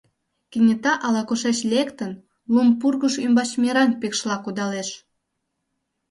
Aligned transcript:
Кенета 0.51 0.93
ала-кушеч 1.05 1.59
лектын, 1.71 2.11
лум 2.53 2.69
пургыж 2.79 3.13
ӱмбач 3.25 3.49
мераҥ 3.61 3.89
пикшла 4.01 4.35
кудалеш... 4.43 4.89